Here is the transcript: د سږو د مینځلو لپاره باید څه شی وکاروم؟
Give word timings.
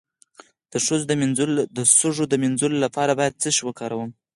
د 1.77 1.83
سږو 1.97 2.23
د 2.29 2.33
مینځلو 2.43 2.77
لپاره 2.85 3.11
باید 3.19 3.39
څه 3.41 3.49
شی 3.55 3.63
وکاروم؟ 3.65 4.09